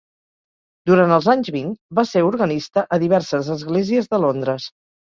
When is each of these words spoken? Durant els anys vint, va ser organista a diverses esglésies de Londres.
Durant 0.91 1.13
els 1.17 1.27
anys 1.35 1.51
vint, 1.57 1.69
va 2.01 2.07
ser 2.15 2.25
organista 2.31 2.87
a 2.99 3.03
diverses 3.07 3.55
esglésies 3.61 4.15
de 4.17 4.27
Londres. 4.27 4.73